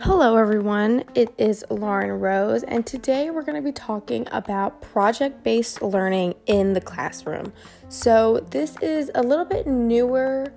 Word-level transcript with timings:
Hello, 0.00 0.36
everyone. 0.36 1.04
It 1.14 1.32
is 1.38 1.64
Lauren 1.70 2.10
Rose, 2.20 2.64
and 2.64 2.86
today 2.86 3.30
we're 3.30 3.44
going 3.44 3.56
to 3.56 3.62
be 3.62 3.72
talking 3.72 4.28
about 4.30 4.82
project 4.82 5.42
based 5.42 5.80
learning 5.80 6.34
in 6.44 6.74
the 6.74 6.82
classroom. 6.82 7.54
So, 7.88 8.46
this 8.50 8.76
is 8.82 9.10
a 9.14 9.22
little 9.22 9.46
bit 9.46 9.66
newer 9.66 10.52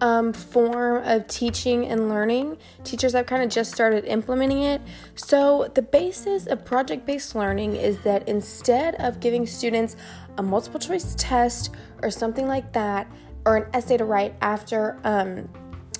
um, 0.00 0.34
form 0.34 1.02
of 1.02 1.26
teaching 1.26 1.86
and 1.86 2.10
learning. 2.10 2.58
Teachers 2.82 3.14
have 3.14 3.24
kind 3.24 3.42
of 3.42 3.48
just 3.48 3.72
started 3.72 4.04
implementing 4.04 4.62
it. 4.62 4.82
So, 5.14 5.70
the 5.74 5.80
basis 5.80 6.46
of 6.46 6.66
project 6.66 7.06
based 7.06 7.34
learning 7.34 7.76
is 7.76 8.02
that 8.02 8.28
instead 8.28 8.96
of 8.96 9.20
giving 9.20 9.46
students 9.46 9.96
a 10.36 10.42
multiple 10.42 10.80
choice 10.80 11.14
test 11.16 11.74
or 12.02 12.10
something 12.10 12.46
like 12.46 12.74
that, 12.74 13.06
or 13.46 13.56
an 13.56 13.66
essay 13.74 13.96
to 13.96 14.04
write 14.04 14.34
after, 14.40 14.98
um, 15.04 15.48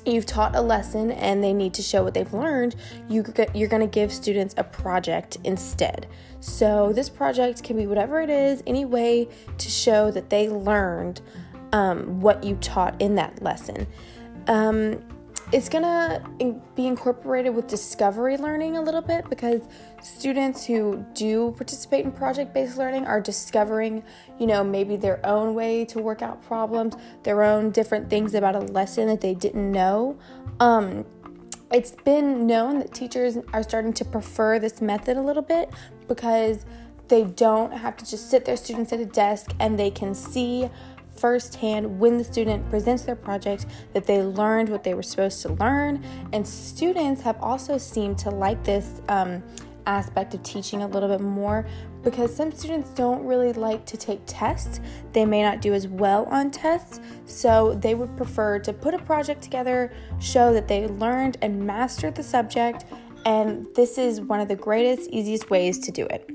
you've 0.06 0.26
taught 0.26 0.54
a 0.54 0.60
lesson 0.60 1.10
and 1.12 1.42
they 1.42 1.52
need 1.52 1.74
to 1.74 1.82
show 1.82 2.02
what 2.02 2.14
they've 2.14 2.32
learned, 2.32 2.76
you, 3.08 3.24
you're 3.54 3.68
going 3.68 3.80
to 3.80 3.86
give 3.86 4.12
students 4.12 4.54
a 4.58 4.64
project 4.64 5.38
instead. 5.44 6.06
So, 6.40 6.92
this 6.92 7.08
project 7.08 7.62
can 7.62 7.76
be 7.76 7.86
whatever 7.86 8.20
it 8.20 8.30
is, 8.30 8.62
any 8.66 8.84
way 8.84 9.28
to 9.56 9.68
show 9.70 10.10
that 10.10 10.28
they 10.28 10.48
learned 10.48 11.22
um, 11.72 12.20
what 12.20 12.44
you 12.44 12.56
taught 12.56 13.00
in 13.00 13.14
that 13.14 13.42
lesson. 13.42 13.86
Um, 14.46 15.00
it's 15.54 15.68
gonna 15.68 16.20
be 16.74 16.88
incorporated 16.88 17.54
with 17.54 17.68
discovery 17.68 18.36
learning 18.36 18.76
a 18.76 18.82
little 18.82 19.00
bit 19.00 19.30
because 19.30 19.62
students 20.02 20.66
who 20.66 21.06
do 21.14 21.52
participate 21.52 22.04
in 22.04 22.10
project 22.10 22.52
based 22.52 22.76
learning 22.76 23.06
are 23.06 23.20
discovering, 23.20 24.02
you 24.40 24.48
know, 24.48 24.64
maybe 24.64 24.96
their 24.96 25.24
own 25.24 25.54
way 25.54 25.84
to 25.84 26.00
work 26.00 26.22
out 26.22 26.42
problems, 26.42 26.96
their 27.22 27.44
own 27.44 27.70
different 27.70 28.10
things 28.10 28.34
about 28.34 28.56
a 28.56 28.58
lesson 28.58 29.06
that 29.06 29.20
they 29.20 29.32
didn't 29.32 29.70
know. 29.70 30.18
Um, 30.58 31.06
it's 31.70 31.92
been 31.92 32.48
known 32.48 32.80
that 32.80 32.92
teachers 32.92 33.38
are 33.52 33.62
starting 33.62 33.92
to 33.92 34.04
prefer 34.04 34.58
this 34.58 34.80
method 34.80 35.16
a 35.16 35.22
little 35.22 35.40
bit 35.40 35.70
because 36.08 36.66
they 37.06 37.22
don't 37.22 37.70
have 37.70 37.96
to 37.98 38.04
just 38.04 38.28
sit 38.28 38.44
their 38.44 38.56
students 38.56 38.92
at 38.92 38.98
a 38.98 39.06
desk 39.06 39.52
and 39.60 39.78
they 39.78 39.92
can 39.92 40.16
see 40.16 40.68
firsthand 41.16 41.98
when 41.98 42.18
the 42.18 42.24
student 42.24 42.68
presents 42.70 43.02
their 43.02 43.16
project 43.16 43.66
that 43.92 44.06
they 44.06 44.22
learned 44.22 44.68
what 44.68 44.84
they 44.84 44.94
were 44.94 45.02
supposed 45.02 45.42
to 45.42 45.52
learn. 45.54 46.04
And 46.32 46.46
students 46.46 47.22
have 47.22 47.40
also 47.40 47.78
seemed 47.78 48.18
to 48.18 48.30
like 48.30 48.62
this 48.64 49.00
um, 49.08 49.42
aspect 49.86 50.34
of 50.34 50.42
teaching 50.42 50.82
a 50.82 50.86
little 50.86 51.08
bit 51.08 51.20
more 51.20 51.66
because 52.02 52.34
some 52.34 52.52
students 52.52 52.90
don't 52.90 53.24
really 53.24 53.52
like 53.52 53.84
to 53.86 53.96
take 53.96 54.20
tests. 54.26 54.80
They 55.12 55.24
may 55.24 55.42
not 55.42 55.60
do 55.60 55.72
as 55.72 55.88
well 55.88 56.26
on 56.26 56.50
tests, 56.50 57.00
so 57.26 57.74
they 57.74 57.94
would 57.94 58.14
prefer 58.16 58.58
to 58.60 58.72
put 58.72 58.94
a 58.94 58.98
project 58.98 59.42
together, 59.42 59.92
show 60.20 60.52
that 60.52 60.68
they 60.68 60.86
learned 60.86 61.38
and 61.42 61.66
mastered 61.66 62.14
the 62.14 62.22
subject, 62.22 62.84
and 63.24 63.66
this 63.74 63.96
is 63.96 64.20
one 64.20 64.40
of 64.40 64.48
the 64.48 64.56
greatest, 64.56 65.08
easiest 65.10 65.48
ways 65.48 65.78
to 65.78 65.90
do 65.90 66.04
it. 66.06 66.33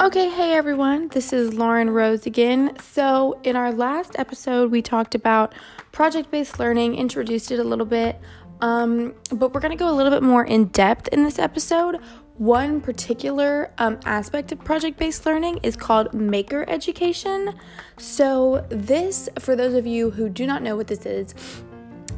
Okay, 0.00 0.28
hey 0.28 0.52
everyone, 0.52 1.08
this 1.08 1.32
is 1.32 1.54
Lauren 1.54 1.90
Rose 1.90 2.24
again. 2.24 2.76
So, 2.80 3.40
in 3.42 3.56
our 3.56 3.72
last 3.72 4.12
episode, 4.16 4.70
we 4.70 4.80
talked 4.80 5.16
about 5.16 5.52
project 5.90 6.30
based 6.30 6.60
learning, 6.60 6.94
introduced 6.94 7.50
it 7.50 7.58
a 7.58 7.64
little 7.64 7.84
bit, 7.84 8.16
um, 8.60 9.12
but 9.32 9.52
we're 9.52 9.58
going 9.58 9.76
to 9.76 9.76
go 9.76 9.90
a 9.90 9.96
little 9.96 10.12
bit 10.12 10.22
more 10.22 10.44
in 10.44 10.66
depth 10.66 11.08
in 11.08 11.24
this 11.24 11.40
episode. 11.40 11.96
One 12.36 12.80
particular 12.80 13.72
um, 13.78 13.98
aspect 14.04 14.52
of 14.52 14.60
project 14.60 14.98
based 14.98 15.26
learning 15.26 15.58
is 15.64 15.74
called 15.74 16.14
maker 16.14 16.64
education. 16.68 17.58
So, 17.96 18.64
this, 18.68 19.28
for 19.40 19.56
those 19.56 19.74
of 19.74 19.84
you 19.84 20.12
who 20.12 20.28
do 20.28 20.46
not 20.46 20.62
know 20.62 20.76
what 20.76 20.86
this 20.86 21.06
is, 21.06 21.34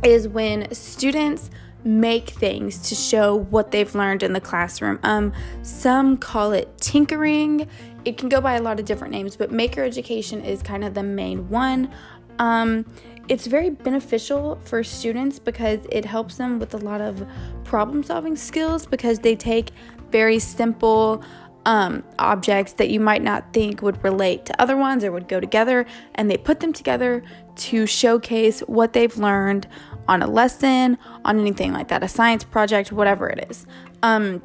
is 0.04 0.28
when 0.28 0.70
students 0.74 1.50
make 1.84 2.30
things 2.30 2.88
to 2.88 2.94
show 2.94 3.36
what 3.36 3.70
they've 3.70 3.94
learned 3.94 4.22
in 4.22 4.32
the 4.32 4.40
classroom. 4.40 4.98
Um, 5.02 5.32
some 5.62 6.16
call 6.16 6.52
it 6.52 6.76
tinkering. 6.78 7.68
It 8.04 8.18
can 8.18 8.28
go 8.28 8.40
by 8.40 8.54
a 8.54 8.62
lot 8.62 8.78
of 8.78 8.86
different 8.86 9.12
names, 9.12 9.36
but 9.36 9.50
maker 9.50 9.82
education 9.82 10.42
is 10.42 10.62
kind 10.62 10.84
of 10.84 10.94
the 10.94 11.02
main 11.02 11.48
one. 11.48 11.90
Um, 12.38 12.86
it's 13.28 13.46
very 13.46 13.70
beneficial 13.70 14.58
for 14.64 14.82
students 14.82 15.38
because 15.38 15.78
it 15.90 16.04
helps 16.04 16.36
them 16.36 16.58
with 16.58 16.74
a 16.74 16.78
lot 16.78 17.00
of 17.00 17.26
problem 17.64 18.02
solving 18.02 18.36
skills 18.36 18.86
because 18.86 19.20
they 19.20 19.36
take 19.36 19.70
very 20.10 20.38
simple 20.38 21.22
um, 21.66 22.02
objects 22.18 22.72
that 22.74 22.90
you 22.90 23.00
might 23.00 23.22
not 23.22 23.52
think 23.52 23.82
would 23.82 24.02
relate 24.02 24.46
to 24.46 24.60
other 24.60 24.76
ones 24.76 25.04
or 25.04 25.12
would 25.12 25.28
go 25.28 25.40
together, 25.40 25.86
and 26.14 26.30
they 26.30 26.36
put 26.36 26.60
them 26.60 26.72
together 26.72 27.22
to 27.56 27.86
showcase 27.86 28.60
what 28.60 28.92
they've 28.92 29.16
learned 29.16 29.68
on 30.10 30.22
a 30.22 30.26
lesson, 30.26 30.98
on 31.24 31.38
anything 31.38 31.72
like 31.72 31.88
that, 31.88 32.02
a 32.02 32.08
science 32.08 32.42
project, 32.42 32.90
whatever 32.90 33.28
it 33.28 33.46
is. 33.48 33.64
Um, 34.02 34.42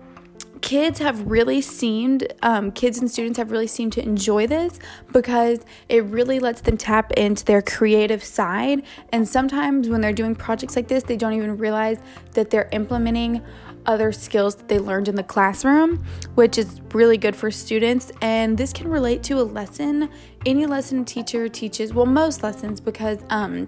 kids 0.61 0.99
have 0.99 1.25
really 1.25 1.59
seemed, 1.59 2.31
um, 2.43 2.71
kids 2.71 2.99
and 2.99 3.09
students 3.09 3.37
have 3.37 3.51
really 3.51 3.67
seemed 3.67 3.91
to 3.93 4.01
enjoy 4.01 4.45
this 4.45 4.79
because 5.11 5.59
it 5.89 6.03
really 6.05 6.39
lets 6.39 6.61
them 6.61 6.77
tap 6.77 7.11
into 7.13 7.43
their 7.45 7.63
creative 7.63 8.23
side. 8.23 8.83
And 9.11 9.27
sometimes 9.27 9.89
when 9.89 10.01
they're 10.01 10.13
doing 10.13 10.35
projects 10.35 10.75
like 10.75 10.87
this, 10.87 11.03
they 11.03 11.17
don't 11.17 11.33
even 11.33 11.57
realize 11.57 11.97
that 12.33 12.51
they're 12.51 12.69
implementing 12.71 13.41
other 13.87 14.11
skills 14.11 14.55
that 14.55 14.67
they 14.67 14.79
learned 14.79 15.07
in 15.07 15.15
the 15.15 15.23
classroom, 15.23 16.03
which 16.35 16.57
is 16.59 16.79
really 16.93 17.17
good 17.17 17.35
for 17.35 17.49
students. 17.49 18.11
And 18.21 18.57
this 18.57 18.71
can 18.71 18.87
relate 18.87 19.23
to 19.23 19.39
a 19.39 19.43
lesson, 19.43 20.09
any 20.45 20.65
lesson 20.67 21.01
a 21.01 21.05
teacher 21.05 21.47
teaches, 21.47 21.93
well, 21.93 22.05
most 22.05 22.43
lessons, 22.43 22.79
because, 22.79 23.19
um, 23.29 23.67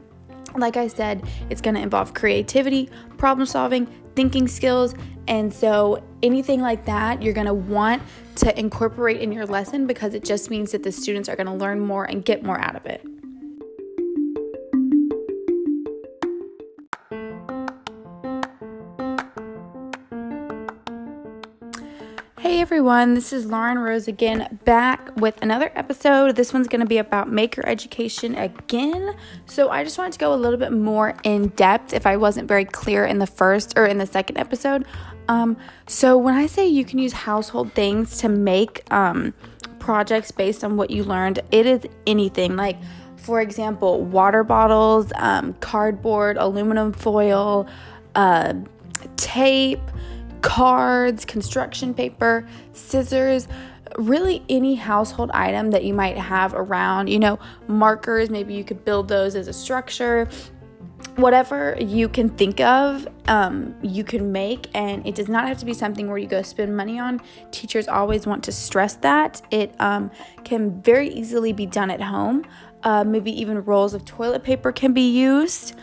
like 0.59 0.77
I 0.77 0.87
said, 0.87 1.27
it's 1.49 1.61
going 1.61 1.75
to 1.75 1.81
involve 1.81 2.13
creativity, 2.13 2.89
problem 3.17 3.45
solving, 3.45 3.87
thinking 4.15 4.47
skills. 4.47 4.95
And 5.27 5.53
so, 5.53 6.03
anything 6.23 6.61
like 6.61 6.85
that, 6.85 7.21
you're 7.21 7.33
going 7.33 7.47
to 7.47 7.53
want 7.53 8.01
to 8.35 8.57
incorporate 8.57 9.21
in 9.21 9.31
your 9.31 9.45
lesson 9.45 9.87
because 9.87 10.13
it 10.13 10.23
just 10.23 10.49
means 10.49 10.71
that 10.71 10.83
the 10.83 10.91
students 10.91 11.27
are 11.27 11.35
going 11.35 11.47
to 11.47 11.53
learn 11.53 11.79
more 11.79 12.05
and 12.05 12.23
get 12.23 12.43
more 12.43 12.59
out 12.59 12.75
of 12.75 12.85
it. 12.85 13.05
Hey 22.47 22.61
everyone, 22.61 23.13
this 23.13 23.33
is 23.33 23.45
Lauren 23.45 23.77
Rose 23.77 24.07
again, 24.07 24.57
back 24.63 25.13
with 25.17 25.37
another 25.41 25.69
episode. 25.75 26.37
This 26.37 26.53
one's 26.53 26.69
going 26.69 26.79
to 26.79 26.87
be 26.87 26.97
about 26.97 27.29
maker 27.29 27.61
education 27.67 28.35
again. 28.35 29.17
So, 29.47 29.69
I 29.69 29.83
just 29.83 29.97
wanted 29.97 30.13
to 30.13 30.19
go 30.19 30.33
a 30.33 30.37
little 30.39 30.57
bit 30.57 30.71
more 30.71 31.13
in 31.25 31.49
depth 31.49 31.91
if 31.91 32.07
I 32.07 32.15
wasn't 32.15 32.47
very 32.47 32.63
clear 32.63 33.03
in 33.03 33.19
the 33.19 33.27
first 33.27 33.77
or 33.77 33.85
in 33.85 33.97
the 33.97 34.05
second 34.05 34.37
episode. 34.37 34.85
Um, 35.27 35.57
so, 35.87 36.17
when 36.17 36.35
I 36.35 36.45
say 36.45 36.65
you 36.65 36.85
can 36.85 36.99
use 36.99 37.11
household 37.11 37.73
things 37.73 38.17
to 38.19 38.29
make 38.29 38.81
um, 38.93 39.33
projects 39.77 40.31
based 40.31 40.63
on 40.63 40.77
what 40.77 40.89
you 40.89 41.03
learned, 41.03 41.41
it 41.51 41.65
is 41.65 41.81
anything 42.07 42.55
like, 42.55 42.77
for 43.17 43.41
example, 43.41 44.05
water 44.05 44.45
bottles, 44.45 45.11
um, 45.15 45.51
cardboard, 45.55 46.37
aluminum 46.37 46.93
foil, 46.93 47.67
uh, 48.15 48.53
tape 49.17 49.81
cards, 50.47 51.25
construction 51.25 51.93
paper, 51.93 52.47
scissors, 52.71 53.49
really 53.97 54.41
any 54.47 54.75
household 54.75 55.29
item 55.33 55.71
that 55.71 55.83
you 55.83 55.93
might 55.93 56.17
have 56.17 56.53
around, 56.53 57.09
you 57.09 57.19
know, 57.19 57.37
markers, 57.67 58.29
maybe 58.29 58.53
you 58.53 58.63
could 58.63 58.85
build 58.85 59.09
those 59.09 59.35
as 59.35 59.49
a 59.49 59.53
structure. 59.53 60.25
Whatever 61.17 61.75
you 61.81 62.07
can 62.07 62.29
think 62.29 62.61
of, 62.61 63.09
um, 63.27 63.75
you 63.83 64.05
can 64.05 64.31
make, 64.31 64.69
and 64.73 65.05
it 65.05 65.15
does 65.15 65.27
not 65.27 65.45
have 65.49 65.57
to 65.57 65.65
be 65.65 65.73
something 65.73 66.07
where 66.07 66.17
you 66.17 66.27
go 66.27 66.41
spend 66.41 66.77
money 66.77 66.97
on. 66.97 67.19
Teachers 67.51 67.89
always 67.89 68.25
want 68.25 68.41
to 68.45 68.53
stress 68.53 68.95
that 68.95 69.41
it 69.51 69.75
um, 69.81 70.09
can 70.45 70.81
very 70.81 71.09
easily 71.09 71.51
be 71.51 71.65
done 71.65 71.91
at 71.91 72.01
home. 72.01 72.45
Uh, 72.83 73.03
maybe 73.03 73.37
even 73.37 73.61
rolls 73.65 73.93
of 73.93 74.05
toilet 74.05 74.43
paper 74.43 74.71
can 74.71 74.93
be 74.93 75.09
used. 75.09 75.75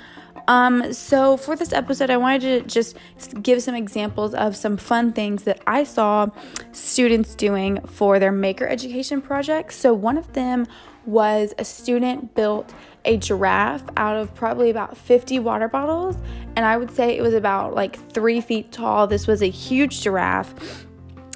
Um, 0.46 0.92
so 0.92 1.36
for 1.36 1.56
this 1.56 1.72
episode, 1.72 2.10
I 2.10 2.16
wanted 2.16 2.40
to 2.40 2.60
just 2.62 2.96
give 3.42 3.62
some 3.62 3.74
examples 3.74 4.34
of 4.34 4.56
some 4.56 4.76
fun 4.76 5.12
things 5.12 5.44
that 5.44 5.60
I 5.66 5.84
saw 5.84 6.28
students 6.72 7.34
doing 7.34 7.80
for 7.86 8.18
their 8.18 8.32
maker 8.32 8.66
education 8.66 9.22
projects. 9.22 9.76
So 9.76 9.94
one 9.94 10.18
of 10.18 10.32
them 10.34 10.66
was 11.06 11.54
a 11.58 11.64
student 11.64 12.34
built 12.34 12.72
a 13.04 13.16
giraffe 13.16 13.84
out 13.96 14.16
of 14.16 14.34
probably 14.34 14.70
about 14.70 14.96
50 14.96 15.38
water 15.40 15.68
bottles, 15.68 16.16
and 16.56 16.64
I 16.64 16.76
would 16.76 16.90
say 16.90 17.16
it 17.16 17.22
was 17.22 17.34
about 17.34 17.74
like 17.74 17.96
three 18.12 18.40
feet 18.40 18.72
tall. 18.72 19.06
This 19.06 19.26
was 19.26 19.42
a 19.42 19.50
huge 19.50 20.02
giraffe. 20.02 20.86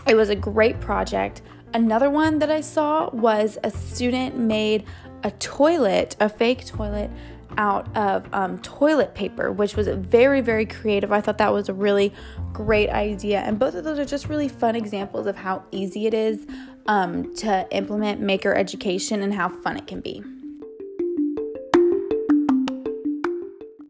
It 0.07 0.15
was 0.15 0.31
a 0.31 0.37
great 0.37 0.81
project. 0.81 1.43
Another 1.75 2.09
one 2.09 2.39
that 2.39 2.51
I 2.51 2.63
saw 2.63 3.11
was 3.11 3.59
a 3.63 3.71
student 3.71 4.39
made 4.39 4.85
a 5.23 5.31
toilet, 5.33 6.17
a 6.21 6.29
fake 6.29 6.65
toilet 6.65 7.11
out 7.57 7.95
of 7.97 8.27
um, 8.33 8.59
toilet 8.59 9.15
paper, 9.15 9.51
which 9.51 9.77
was 9.77 9.89
very, 9.89 10.41
very 10.41 10.67
creative. 10.67 11.13
I 11.13 11.21
thought 11.21 11.39
that 11.39 11.53
was 11.53 11.69
a 11.69 11.75
really 11.75 12.13
great 12.53 12.91
idea. 12.91 13.41
And 13.41 13.59
both 13.59 13.75
of 13.75 13.85
those 13.85 13.99
are 13.99 14.05
just 14.05 14.29
really 14.29 14.49
fun 14.49 14.77
examples 14.77 15.27
of 15.27 15.37
how 15.37 15.65
easy 15.71 16.07
it 16.07 16.15
is 16.15 16.47
um, 16.87 17.35
to 17.37 17.67
implement 17.71 18.21
maker 18.21 18.55
education 18.55 19.23
and 19.23 19.35
how 19.35 19.49
fun 19.49 19.77
it 19.77 19.87
can 19.87 20.01
be. 20.01 20.23